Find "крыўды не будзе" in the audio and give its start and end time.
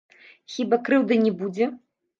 0.89-1.73